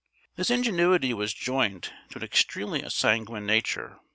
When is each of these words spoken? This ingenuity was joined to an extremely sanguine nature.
This 0.35 0.49
ingenuity 0.49 1.13
was 1.13 1.31
joined 1.31 1.93
to 2.09 2.17
an 2.17 2.23
extremely 2.23 2.83
sanguine 2.89 3.45
nature. 3.45 3.99